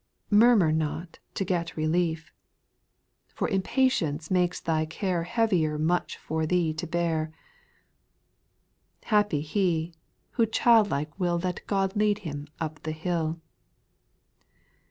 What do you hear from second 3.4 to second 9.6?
impatience makes thy care Heavier much for thee to bear, Happy